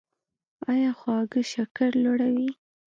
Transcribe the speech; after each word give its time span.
ایا 0.71 0.91
خواږه 0.99 1.41
شکر 1.51 1.91
لوړوي؟ 2.03 2.49